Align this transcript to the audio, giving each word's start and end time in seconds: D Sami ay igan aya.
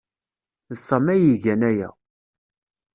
D 0.69 0.73
Sami 0.87 1.11
ay 1.13 1.23
igan 1.33 1.61
aya. 1.69 1.89